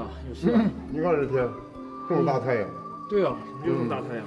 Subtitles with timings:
[0.00, 0.10] 样啊？
[0.32, 0.64] 今天苏导有事吧？
[0.90, 1.48] 你看这天，
[2.08, 2.68] 这么大太阳，
[3.08, 4.24] 对啊，又这么大太阳。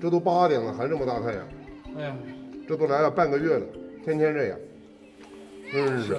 [0.00, 1.42] 这都八点了还这么大太阳，
[1.96, 2.16] 哎呀，
[2.66, 3.66] 这都来了半个月了，
[4.04, 4.58] 天天这样，
[5.70, 6.16] 真是。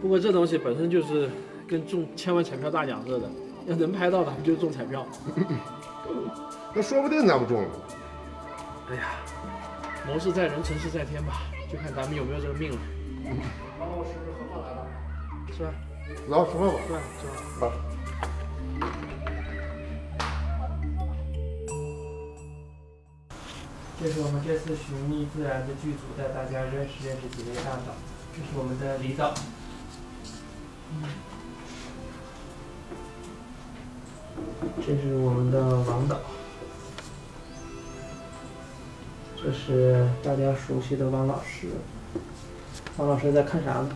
[0.00, 1.28] 不过这东西本身就是
[1.66, 3.28] 跟中千万彩票大奖似的，
[3.66, 5.04] 要能拍到的不就中彩票？
[6.72, 7.68] 那说不定咱们中了。
[8.90, 9.02] 哎呀，
[10.06, 12.78] 谋事在人，成事在天吧，就看咱们有没有这个命了。
[13.80, 14.86] 王老师何方来了？
[15.50, 15.74] 是吧？
[16.28, 16.74] 来吃饭吧。
[16.86, 17.00] 是吧？
[17.20, 17.66] 是吧？
[17.68, 17.72] 来。
[24.00, 27.92] 这是我们这次寻觅自然的剧组，带大家认识认识几位大导。
[28.32, 29.34] 这是我们的李导，
[34.76, 36.20] 这是我们的王导，
[39.36, 41.68] 这是大家熟悉的王老师。
[42.98, 43.90] 王老师在看啥呢？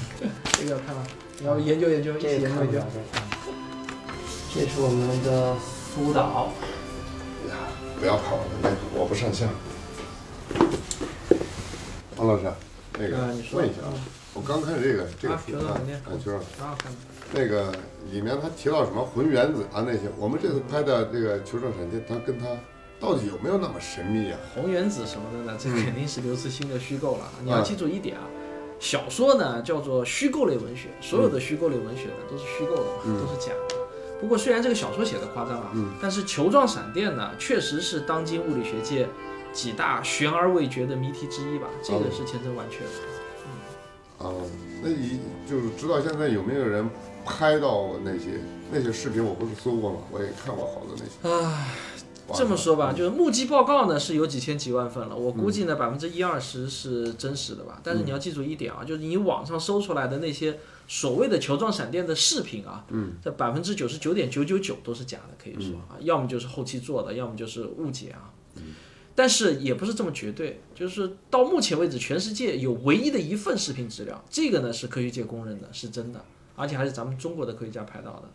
[0.52, 1.06] 这个要看吗？
[1.40, 2.80] 你要研究研究，一起研究研究。
[4.52, 5.54] 这是我们的
[5.94, 6.48] 苏导，
[8.00, 9.48] 不要看我的那个，我不上相。
[12.16, 12.50] 王老师，
[12.98, 13.94] 那个啊你说问一下啊，
[14.34, 16.98] 我刚看这个这个啊题啊求导念，啊，就是挺好看的。
[17.32, 17.72] 那个
[18.10, 22.46] 里面他提到什么浑原子啊那些，我们这次拍的这个《球状闪电》，它跟它
[22.98, 24.38] 到底有没有那么神秘啊？
[24.56, 27.30] 红原子什么的呢，这肯定是刘慈欣的虚构了。
[27.44, 28.24] 你要嗯记住一点啊，
[28.78, 33.76] 小说呢叫做虚构类文学，所有的虚构类文学呢都是虚构的嘛，嗯都是假的。
[34.20, 39.08] 不过虽然这个小说写的夸张啊，嗯但是球状闪电呢，确实是当今物理学界
[39.52, 42.90] 几大悬而未决的谜题之一吧，这个哦是千真万确的。
[44.18, 44.34] 啊，
[44.82, 46.88] 那你就是知道现在有没有人
[47.24, 48.40] 拍到那些
[48.72, 49.24] 那些视频？
[49.24, 49.98] 我不是搜过吗？
[50.10, 51.12] 我也看过好多那些。
[51.22, 51.68] 唉，
[52.34, 57.80] 这么说吧，就是目击报告呢是有几千几万份了，我估计呢百分之一二十是真实的吧。
[57.82, 68.32] 但是你要记住一点啊，就是你网上搜出来的那些所谓的球状闪电的视频啊，嗯，这百分之九十九点九九九都是假的，可以说啊，要么就是后期做的，要么就是误解啊。
[69.14, 76.24] 但是也不是这么绝对，就是到目前为止，全世界有唯一的一份视频资料，这个呢是科学界公认的，是真的，
[76.54, 78.28] 而且还是咱们中国的科学家拍到的。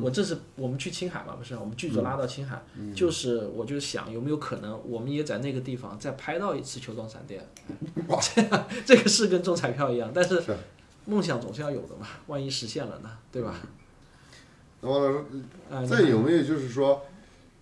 [0.00, 2.62] 我这是我们去青海嘛，不是我们剧组拉到青海，
[2.94, 7.44] 就是我就想有没有可能，我们也在那个地方再拍到一次球状闪电，
[8.34, 10.54] 这样这个是跟中彩票一样，但是是
[11.06, 13.54] 梦想总是要有的嘛，万一实现了呢，对吧？
[14.82, 15.24] 那王老师，
[15.70, 17.02] 啊，再有没有就是说，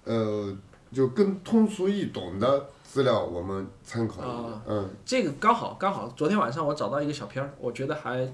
[0.05, 0.57] 呃，
[0.93, 4.63] 就更通俗易懂的资料我们参考一下啊？
[4.67, 8.29] 嗯，这个刚好刚好，昨天晚上我找到一个小片儿，我觉得还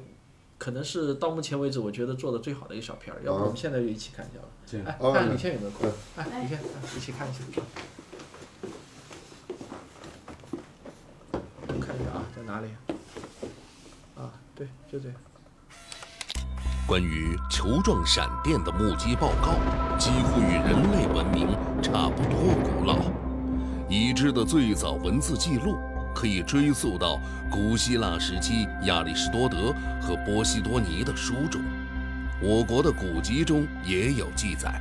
[0.65, 4.49] 可能是到目前为止我觉得做的最好的一个小片儿，要不我们现在就一起看一下吧。
[4.91, 5.93] 哎，哦看李现有没有空嗯？
[6.17, 7.41] 哎，李现，哎一起看一下。
[11.79, 12.69] 看一下啊，在哪里？
[14.17, 15.17] 啊，对，就这样。
[16.87, 19.53] 关于球状闪电的目击报告，
[19.99, 21.49] 几乎与人类文明
[21.83, 22.97] 差不多古老。
[23.91, 25.77] 已知的最早文字记录
[26.15, 27.21] 可以追溯到
[27.51, 31.61] 古希腊时期亚里士多德和波西多尼的书中，
[32.41, 34.81] 我国的古籍中也有记载。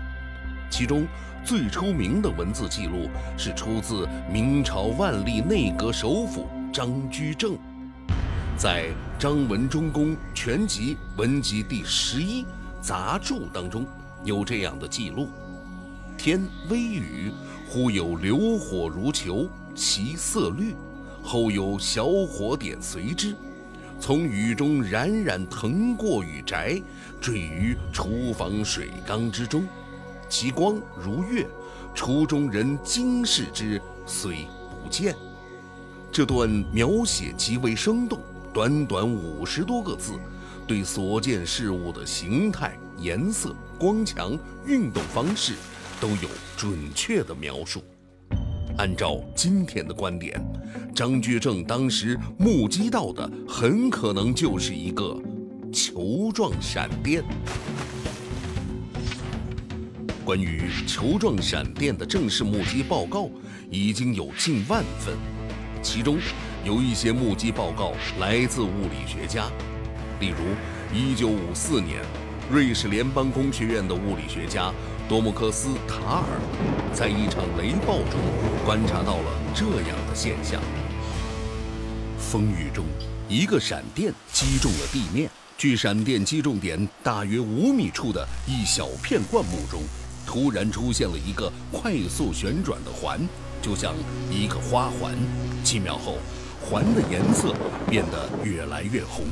[0.69, 1.05] 其中
[1.43, 7.57] 最出名的文字记录是出自明朝万历内阁首辅张居正。
[8.55, 8.85] 在
[9.19, 12.45] 《张文忠公全集文集》第十一
[12.81, 13.85] 杂著当中，
[14.23, 15.27] 有这样的记录：
[16.17, 17.31] 天微雨，
[17.67, 20.75] 忽有流火如球，其色绿；
[21.23, 23.33] 后有小火点随之，
[23.99, 26.81] 从雨中冉冉腾过雨宅，
[27.21, 29.65] 坠于厨房水缸之中，
[30.27, 31.47] 其光如月，
[31.95, 34.45] 厨中人惊视之，虽
[34.83, 35.15] 不见。
[36.11, 38.19] 这段描写极为生动，
[38.53, 40.13] 短短五十多个字，
[40.67, 45.53] 对所见事物的形态、颜色、光强、运动方式
[45.99, 47.81] 都有准确的描述。
[48.77, 50.43] 按照今天的观点，
[50.95, 55.15] 张居正当时目击到的很可能就是一个
[55.71, 57.23] 球状闪电。
[60.25, 63.29] 关于球状闪电的正式目击报告
[63.69, 65.15] 已经有近万份，
[65.83, 66.17] 其中
[66.65, 69.51] 有一些目击报告来自物理学家，
[70.19, 70.37] 例如
[70.97, 72.01] ，1954年，
[72.49, 74.73] 瑞士联邦工学院的物理学家
[75.09, 76.39] 多姆克斯·塔尔
[76.93, 78.19] 在一场雷暴中
[78.65, 80.61] 观察到了这样的现象：
[82.17, 82.85] 风雨中，
[83.27, 85.29] 一个闪电击中了地面。
[85.57, 89.81] 距闪电击中点大约五米处的一小片灌木中，
[90.25, 93.19] 突然出现了一个快速旋转的环，
[93.61, 93.93] 就像
[94.31, 95.13] 一个花环。
[95.63, 96.17] 几秒后，
[96.61, 97.53] 环的颜色
[97.89, 99.25] 变得越来越红，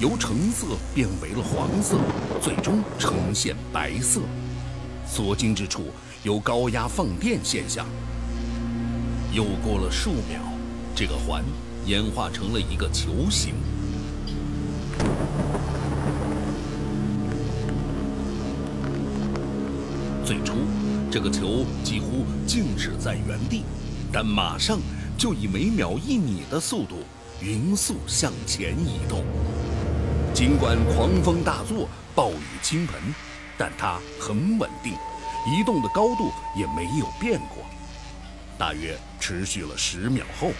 [0.00, 1.96] 由橙色变为了黄色，
[2.42, 4.20] 最终呈现白色。
[5.06, 5.86] 所经之处
[6.22, 7.86] 有高压放电现象。
[9.32, 10.40] 又过了数秒，
[10.94, 11.44] 这个环
[11.84, 13.54] 演化成了一个球形。
[20.24, 20.56] 最初，
[21.10, 23.62] 这个球几乎静止在原地，
[24.12, 24.80] 但马上
[25.16, 26.96] 就以每秒一米的速度
[27.40, 29.22] 匀速向前移动。
[30.34, 32.94] 尽管狂风大作、暴雨倾盆，
[33.58, 34.92] 但它很稳定，
[35.46, 37.64] 移动的高度也没有变过。
[38.58, 40.50] 大约持续了十秒后，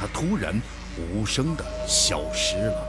[0.00, 0.60] 它突然
[0.96, 2.86] 无声地消失了。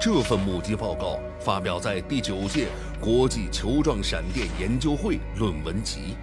[0.00, 2.68] 这份目击报告发表在第九届
[3.00, 6.16] 国际球状闪电研究会论文集。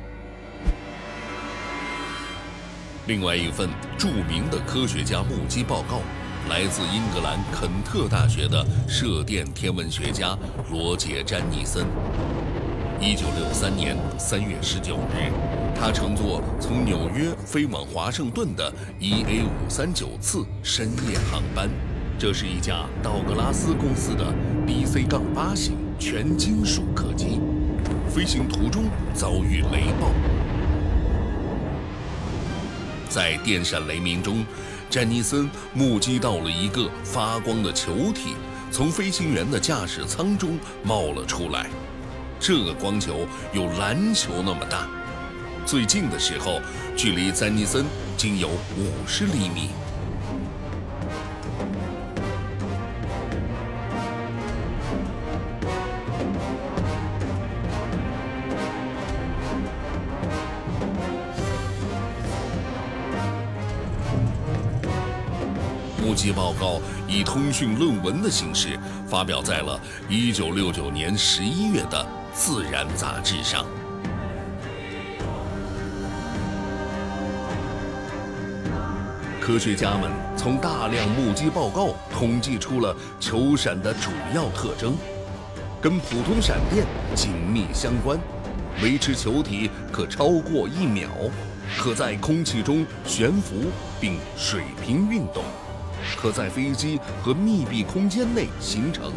[3.08, 6.00] 另外一份著名的科学家目击报告，
[6.50, 10.36] 来自英格兰肯特大学的射电天文学家
[10.72, 11.86] 罗杰·詹尼森。
[13.06, 15.32] 一九六三年三月十九日，
[15.80, 21.70] 他乘坐从纽约飞往华盛顿的 EA 五三九次深夜航班。
[22.18, 24.34] 这是一架道格拉斯公司的
[24.66, 27.40] DC-8 型全金属客机，
[28.10, 30.10] 飞行途中遭遇雷暴。
[33.08, 34.44] 在电闪雷鸣中，
[34.90, 38.34] 詹尼森目击到了一个发光的球体
[38.72, 41.68] 从飞行员的驾驶舱中冒了出来。
[42.48, 44.88] 这个光球有篮球那么大，
[45.66, 46.62] 最近的时候
[46.96, 47.84] 距离詹尼森
[48.16, 49.70] 仅有五十厘米。
[66.00, 69.82] 目击报告以通讯论文的形式发表在了
[70.12, 73.66] 1969年11月的《自然》杂志上。
[79.40, 84.98] 科学家们从大量目击报告统计出了球闪的主要特征，
[85.82, 86.86] 跟普通闪电
[87.16, 88.20] 紧密相关：
[88.84, 91.08] 维持球体可超过一秒，
[91.78, 93.72] 可在空气中悬浮
[94.02, 95.42] 并水平运动。
[96.18, 99.14] 可在飞机和密闭空间内形成，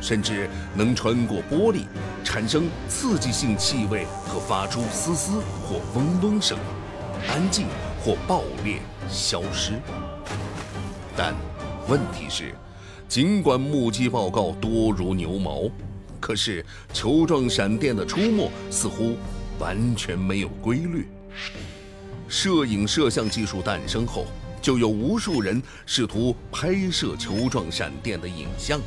[0.00, 1.86] 甚至能穿过玻璃，
[2.32, 5.32] 产生刺激性气味和发出嘶嘶
[5.68, 6.58] 或嗡嗡声，
[7.28, 7.66] 安静
[8.02, 9.74] 或爆裂消失。
[11.14, 11.34] 但
[11.88, 12.54] 问题是，
[13.06, 15.70] 尽管目击报告多如牛毛，
[16.20, 19.14] 可是球状闪电的出没似乎
[19.58, 21.08] 完全没有规律。
[22.28, 24.24] 摄影摄像技术诞生后。
[24.62, 28.80] 就有无数人试图拍摄球状闪电的影像，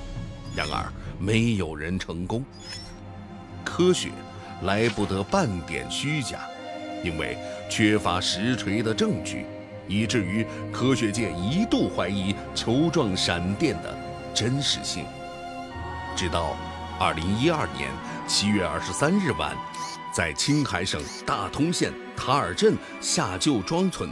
[0.55, 2.45] 然而没有人成功。
[3.65, 4.11] 科学
[4.61, 6.39] 来不得半点虚假，
[7.03, 7.37] 因为
[7.69, 9.45] 缺乏实锤的证据，
[9.87, 13.97] 以至于科学界一度怀疑球状闪电的
[14.33, 15.03] 真实性。
[16.15, 16.55] 直到
[16.99, 17.91] 2012年
[18.27, 19.53] 7月23日晚，
[20.13, 24.09] 在青海省大通县塔尔镇下旧庄村。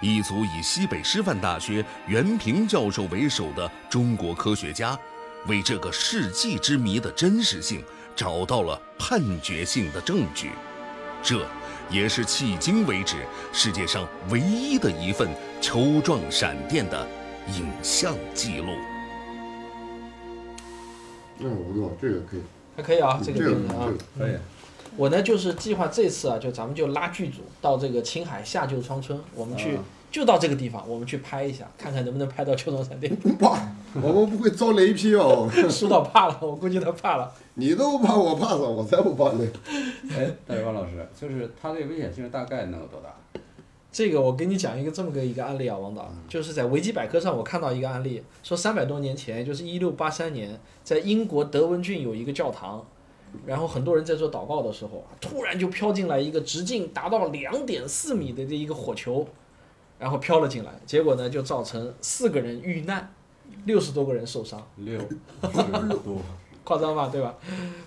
[0.00, 4.98] 一组以西北师范大学袁平教授为首的中国科学家，
[5.46, 7.82] 为这个世纪之谜的真实性
[8.14, 10.50] 找到了判决性的证据。
[11.22, 11.46] 这，
[11.90, 13.16] 也是迄今为止
[13.52, 15.28] 世界上唯一的一份
[15.60, 17.06] 球状闪电的
[17.48, 18.68] 影像记录。
[21.38, 22.40] 那不错，这个可以，
[22.76, 23.92] 还可以啊，这个这个啊。
[24.18, 24.36] 可以。
[24.96, 29.78] 我呢就是计划这次啊，就咱们就拉剧组到这个青海下旧庄村，我们去
[30.14, 33.12] 就到这个地方，我们去拍一下，看看能不能拍到秋冬闪电。
[33.16, 33.58] 不怕，
[34.00, 35.50] 我们不会遭雷劈哦。
[35.68, 37.34] 苏导怕了，我估计他怕了。
[37.54, 38.58] 你都不怕，我怕啥？
[38.58, 39.44] 我才不怕呢。
[40.16, 43.12] 哎，大王老师，就是它这个危险性大概能有多大？
[43.90, 52.86] 这个我给你讲一个这么个一个案例啊，王导，就是在维基百科上我看到一个案例，说三百多年前，就是一六八三年，在英国德文郡有一个教堂。
[53.44, 59.26] 然后很多人在做祷告的时候，突然就飘进来一个直径达到两点四米的这一个火球，
[59.98, 63.12] 然后飘了进来，结果呢就造成四个人遇难，
[63.64, 64.64] 六十多个人受伤。
[64.76, 65.06] 六十
[66.02, 66.20] 多。
[66.64, 67.34] 夸张吧，对吧？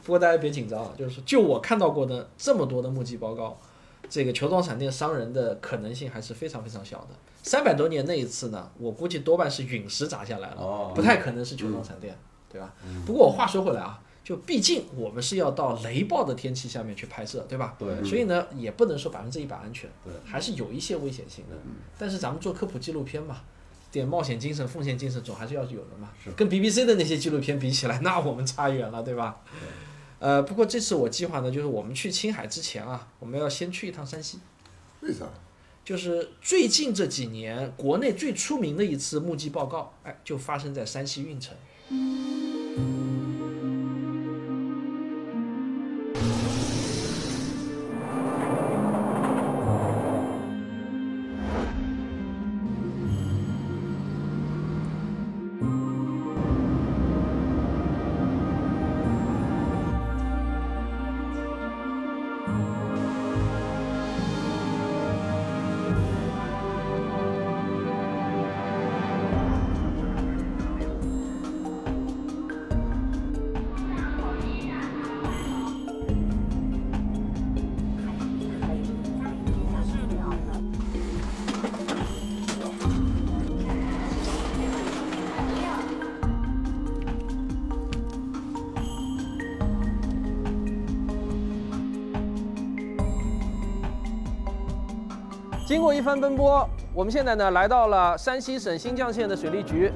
[0.03, 3.57] 不过大家别紧张啊，就是说就我看到过的这么多的目击报告，
[4.07, 7.07] 这个球状闪电伤人的可能性还是非常非常小的。
[7.41, 12.15] 三百多年那一次呢，我估计多半是陨石砸下来了，哦不太可能是球状闪电，
[12.51, 12.71] 对吧？
[13.03, 17.77] 不过我话说回来啊，就毕竟我们是要到雷暴的天气下面去拍摄，对吧？
[17.79, 21.55] 对所以呢，也不能说百分之一百安全，对还是有一些危险性的。
[21.97, 23.39] 但是咱们做科普纪录片嘛，
[23.89, 26.09] 点冒险精神、奉献精神总还是要有的嘛。
[26.21, 29.39] 是跟 BBC 的那些纪录片比起来，那我们差远了，对吧？
[29.49, 29.59] 对
[30.19, 34.39] 呃，不过这次我计划呢，就是我们去青海之前啊，我们要先去一趟山西。
[34.99, 35.25] 为啥？
[35.85, 41.55] 就是最近这几年，国内最出名的一次目击报告，哎，就发生在山西运城。
[95.67, 99.91] 经过一番奔波，我们现在呢来到了山西省新绛县的水利局。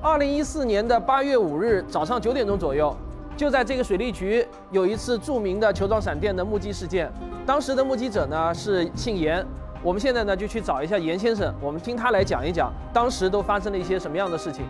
[0.00, 2.96] 二零一四年的八月五日早上九点钟左右，
[3.36, 7.10] 就在这个水利局有一次著名的球状闪电的目击事件。
[7.44, 9.44] 当时的目击者呢是姓严，
[9.82, 14.64] 我们现在呢就去找一下严先生，我们听他来讲一讲当时都发生了一些什么样的事情。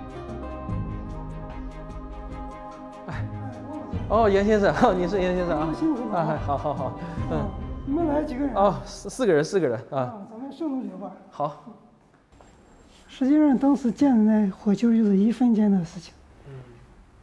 [3.06, 3.28] 哎，
[4.08, 5.68] 哦，严先生， 你是严先生啊？
[6.14, 6.92] 啊，好好好，
[7.30, 7.38] 嗯，
[7.84, 8.54] 你们来几个人？
[8.54, 10.14] 哦，四四个人，四个人啊，
[10.48, 11.12] 啊，咱们顺着聊吧。
[11.30, 11.64] 好。
[13.06, 16.14] 实际上当时建的那火球就是一分钱的事情。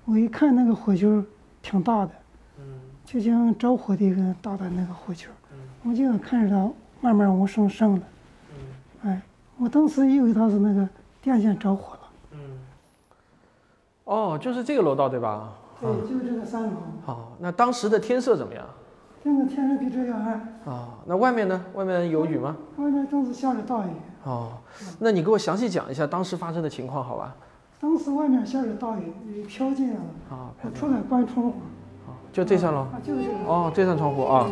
[0.05, 1.24] 我一看那个火球
[1.63, 2.12] 挺大的，
[3.03, 5.32] 就像着火的一个大的那个火球，
[5.84, 8.05] 我就看着它慢慢往上升的。
[9.03, 9.22] 哎，
[9.58, 10.88] 我当时以为它是那个
[11.22, 12.01] 电线着火了。
[14.03, 15.53] 哦，就是这个楼道对吧？
[15.82, 16.72] 对，就是这个三楼，
[17.03, 18.63] 好，那当时的天色怎么样？
[19.25, 20.34] 这个天色比这要暗，
[20.67, 21.60] 啊，那外面呢？
[21.74, 22.55] 外面有雨吗？
[22.77, 23.89] 外面正是下着大雨，
[24.24, 24.51] 哦，
[25.00, 27.36] 那你给我详细讲一下当时发生的情况，好吧？
[27.82, 30.01] 当时外面下着大雨，雨飘进来了。
[30.29, 31.55] 啊，我出来关窗户，
[32.32, 32.82] 就这扇楼。
[32.82, 33.36] 啊，就是这个。
[33.48, 34.48] 哦，这扇窗户啊。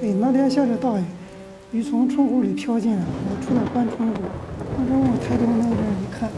[0.00, 1.02] 对，那天下着大雨，
[1.72, 4.07] 雨从窗户里飘进来，我出来关窗
[4.88, 6.30] 户，关窗户抬头那边一看，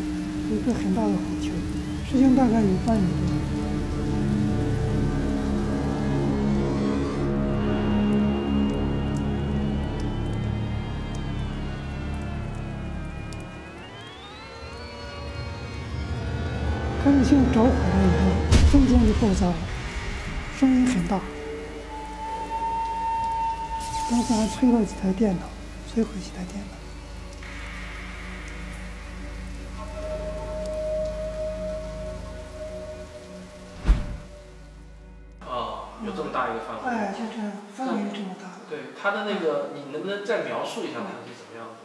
[0.51, 1.49] 有一个很大的火球，
[2.11, 3.41] 直径大概有半米多。
[17.03, 18.23] 开始像着火了以后，
[18.71, 19.55] 瞬间就爆炸了，
[20.59, 21.19] 声音很大。
[24.11, 25.43] 当时还吹了几台电脑，
[25.89, 26.73] 摧毁几台电脑。
[35.47, 36.91] 哦，有这么大一个范围。
[36.91, 38.59] 哎，就这样，范围这么大。
[38.69, 41.79] 对，它的那个，你能不能再描述一下它是怎么样的？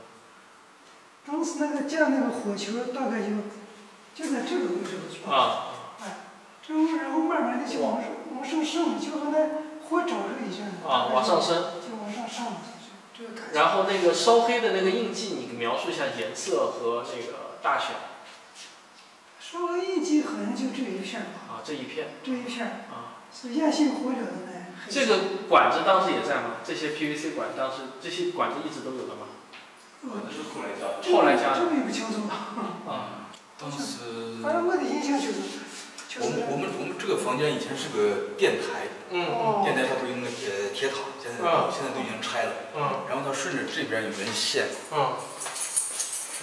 [1.27, 3.29] 当时那个架那个火球大概就
[4.15, 5.67] 就在这个位置去，啊，
[6.01, 6.17] 哎，
[6.65, 9.38] 这后然后慢慢的就往上往上升，就和那
[9.88, 10.89] 火着热一样的。
[10.89, 11.75] 啊往上升，
[13.54, 17.86] 然后那个烧黑的那个印记，你描述一下颜色和那个大小。
[19.39, 22.15] 烧了印记好像就这一片儿吧，啊，这一片。
[22.24, 24.51] 这一片儿啊，是亚性火燎的那。
[24.89, 26.58] 这个管子当时也在吗？
[26.65, 29.27] 这些 PVC 管当时这些管子一直都有的吗？
[30.01, 31.15] 那是后来加的。
[31.15, 31.60] 后来加的。
[31.60, 32.27] 这个也不清楚。
[32.86, 35.64] 啊，当 时反正我的印象，就是
[36.17, 42.72] 我们我们我们这个房间以前是个电台，电台它不是用那个铁铁塔，现在啊现在都已经拆了。
[42.72, 45.19] 嗯然后它顺着这边有根线，嗯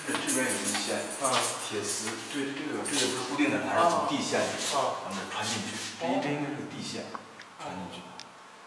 [0.04, 1.32] 顺着这边有根线，啊
[1.64, 4.44] 铁丝，这这个这个不是固定的，它是从地线
[4.76, 7.08] 啊然后穿进去，这这应该是个地线
[7.56, 8.04] 穿进去。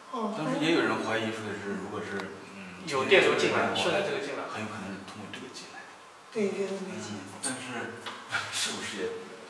[0.10, 4.50] 哦，当时也有人怀疑说的是，如果是嗯有电流进来，顺顺着这个进来。
[4.50, 5.94] 很有可能是通过这个进来的。
[6.34, 7.14] 对，这都没进。
[7.14, 7.94] 嗯，但是
[8.56, 9.06] 是不是也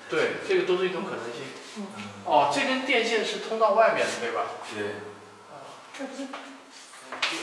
[0.09, 1.85] 对，这个都是一种可能性。
[2.25, 4.43] 哦，这根电线是通到外面的，对吧？
[4.74, 4.95] 对。
[5.97, 6.24] 这不是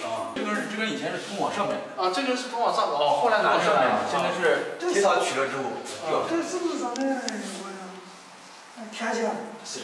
[0.05, 4.05] 啊，这根是这根以前是通往上面的，啊，这根是通往上的，哦，后来拿往上面下来了。
[4.11, 5.63] 现在是铁塔取了之后
[6.07, 9.25] 掉这是不是咱那个我天线？
[9.65, 9.81] 是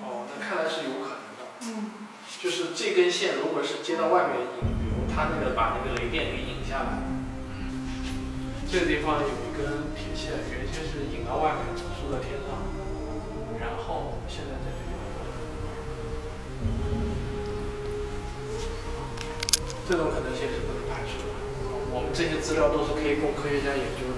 [0.00, 1.42] 哦，那看来是有可能的。
[1.60, 2.08] 嗯，
[2.40, 7.04] 就是这根线如果是接到外面引，比如它那个把那个雷电给引下来，
[8.72, 12.56] 这个地方有一根铁线，原先是引到外面，输到天上，
[13.60, 14.96] 然后现在在这里。
[19.86, 21.28] 这种可能性是不能排除的。
[21.92, 24.16] 我们这些资料都是可以供科学家研究的。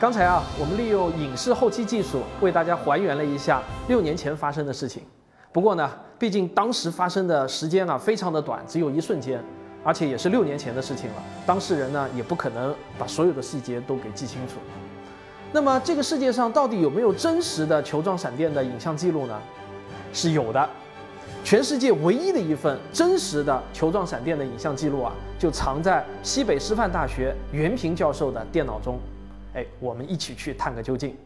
[0.00, 5.02] 刚才啊，我们利用影视后期技术为大家还原了一下六年前发生的事情。
[5.52, 9.42] 不过呢，毕竟当时发生的时间啊非常的短，只有一瞬间，
[9.82, 11.14] 而且也是六年前的事情了。
[11.44, 14.60] 当事人呢也不可能把所有的细节都给记清楚。
[15.50, 19.36] 那么这个世界上到底有没有真实的球状闪电的影像记录呢？
[20.12, 20.70] 是有的。
[21.42, 28.96] 全世界唯一的一份真实的球状闪电的影像记录啊，就藏在西北师范大学袁平教授的电脑中。
[29.54, 31.16] 哎，我们一起去探个究竟。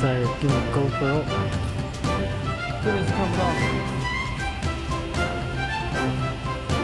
[0.00, 0.28] 在用
[0.74, 1.22] GoPro，
[2.82, 3.56] 这里是看不到的。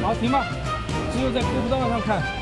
[0.01, 0.47] 好，停吧，
[1.13, 2.38] 只有在步步道上看。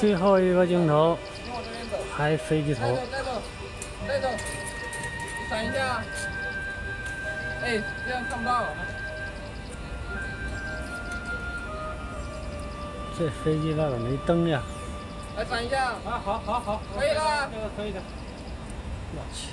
[0.00, 1.18] 最后一个镜头，
[2.16, 2.80] 拍飞机头。
[3.12, 3.42] 带走，
[4.08, 4.28] 带走，
[5.50, 6.02] 闪一下。
[7.62, 8.64] 哎，这样看不到。
[13.18, 14.62] 这飞机那个没灯呀。
[15.36, 15.88] 来闪一下。
[15.88, 17.50] 啊，好好好，可以了。
[17.52, 18.00] 这个可以的。
[19.14, 19.48] 我去。